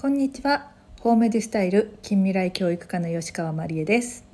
[0.00, 0.70] こんにちは。
[1.00, 4.24] ホームデュスタイル近未来教育科の吉川真理恵です。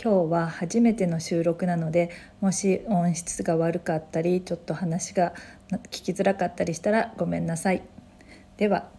[0.00, 2.10] 今日は初めての収録なので
[2.40, 5.34] もし音質が悪かったりちょっと話が
[5.90, 7.82] 聞きづらかったりしたらごめんなさい。
[8.58, 8.90] では、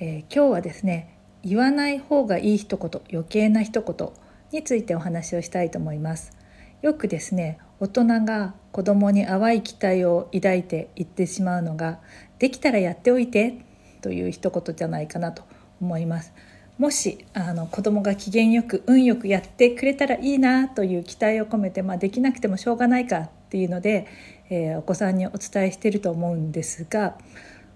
[0.00, 4.08] えー、今日はですね言わない方がいい一言余計な一言
[4.52, 6.32] についてお話をしたいと思います。
[6.80, 12.00] よくですね大人が子供に淡い期待を抱いて言ってしまうのが
[12.38, 13.66] できたらやっておいて
[14.02, 15.42] という一言じゃないかなと
[15.80, 16.34] 思います。
[16.78, 24.06] もしあの子供が機嫌よく運よくやってくれたらいいなという期待を込めて、まあ、できなくてもしょうがないかっていうので、
[24.50, 27.18] えー、お子さんにお伝えしてると思うんですが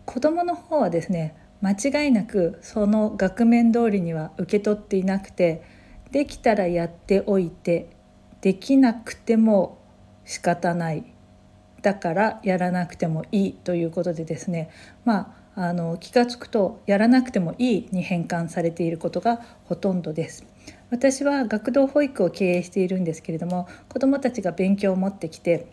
[0.07, 5.63] 子供の方はですね間違いなくその額面通りには受け取っていなくて
[6.11, 7.91] できたらやっておいて
[8.41, 9.79] できなくても
[10.25, 11.05] 仕方ない。
[11.83, 14.71] だからやらなくてもいいということでですね
[15.05, 20.45] まああの気が付くとやらなくてもいいに変換されていることがほとんどです。
[20.91, 25.67] 私は学童保育を経営しているんですけれども子どもたちが勉強を持ってきて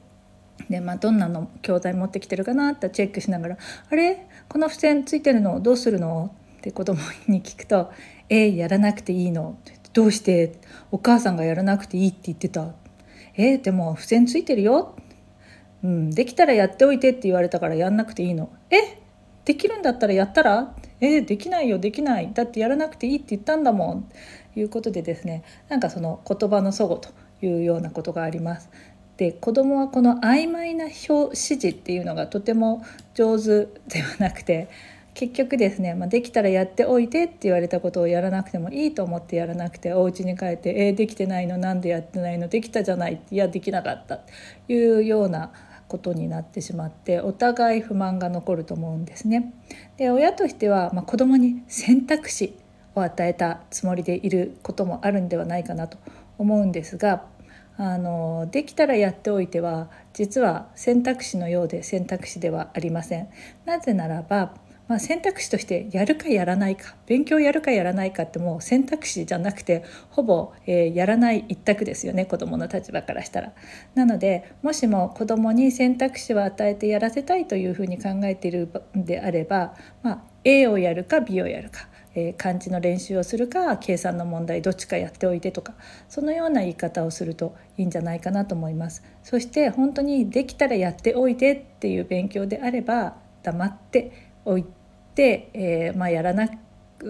[0.70, 3.58] で、まあ、どんなの教材持ってきてるかなってチェックしながら
[3.92, 4.28] 「あれ？
[4.48, 7.92] この付箋ついてるのどうするの?」って子供に聞くと
[8.30, 9.58] 「えー、やらなくていいの?」
[9.94, 10.54] どうして？
[10.92, 12.74] お母さんがやらなくていいって言ってた
[13.36, 14.96] えー、でも付箋ついてるよ、
[15.84, 19.03] うん、できたらやっておいてって言われたからやんなくていいのえ？
[19.46, 22.32] できるんだったらやったらえー、できないよできない。
[22.34, 24.04] だってやらなくていいって言ったんだもん。
[24.54, 28.70] ということでですねなんかその言葉の齟齬というようなことがあります。
[29.18, 32.84] で子供はこの曖昧な表指示っていうのがとても
[33.14, 34.70] 上手ではなくて
[35.14, 44.18] 結局ですね、まあ、できたらやっておいてって言われたことをやらなくてもいいと思ってやらなくてお家に帰って「えー、できてないのなんでやってないのできたじゃない」いやできなかった。
[44.18, 44.24] と
[44.68, 45.52] いうような
[45.94, 49.54] ことになってしまってお互い不満が残ると思うんですね。
[49.98, 52.58] で親としては、まあ、子供に選択肢
[52.96, 56.00] を与えたつもりでいることもあるんではないかなと
[56.40, 57.26] 思うんですが
[57.78, 63.30] あのできたらやっておいては実は選択肢のようで選択肢ではありません。
[63.66, 64.56] なぜならば
[64.94, 73.54] まあ、選択肢としてやるかやらないか勉強やるかやらないかってもう選択肢じゃなくてほぼ、えー、やらない一択ですよね子どもの立場からしたら。
[73.96, 81.88] なのでもしも子どもに選択肢を与えてやらせたいというふうに考えているんであれば、まあ、A をやるか B をやるか。
[82.14, 85.74] え、漢字の練習をするか計算の問題どっちかやっておいてとか
[86.08, 94.83] そのような言い方をするといいんじゃないかなと思いますそして本当にできたらやっておいてっていう勉強であれば黙っておいて、
[95.22, 96.50] えー、まあ、やらな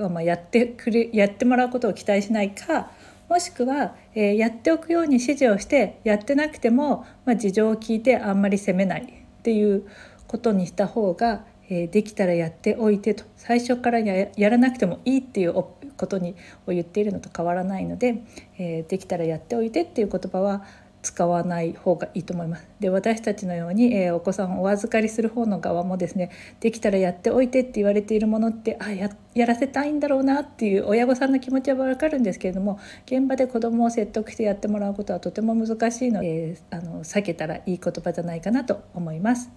[0.09, 2.91] まあ、やってくれやってもらうことを期待しないか
[3.30, 9.88] もしくは、えー、やっておくように指示をしてやってなくても、まあ、事情を聞いてあんまり責めないっていう
[10.28, 13.24] ことにした方が、えー、できたらやっておいてと。
[13.38, 16.35] 最初からやらなくてもいいっていうことに
[16.66, 18.24] を言っているのと変わらないので、
[18.58, 20.64] えー、できたらやっておいてっていう言葉は
[21.03, 22.68] 使わない方がいいと思います。
[22.80, 26.31] で私たちのように、えー、お子さんをお預かりする方の側もですね
[26.62, 39.52] できたらやっておいてって言われているものってあややらせたいんだろうなっていう親御さんの気持ちは分かるんですけれども現場で子どもを説得してやってもらうことはとても難しいので、えー、あの避けたらいい言葉じゃないかなと思います。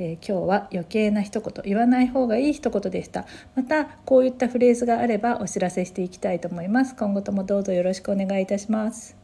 [0.00, 9.19] えー、今日は余計な一言言わない方がいい一言でしたまたこういったフレーズがあればお知らせしていきたいと思います今後ともどうぞよろしくお願いいたします